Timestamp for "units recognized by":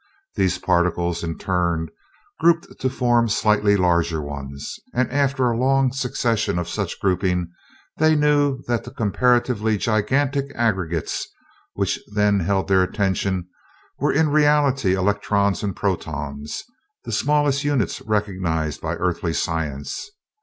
17.63-18.95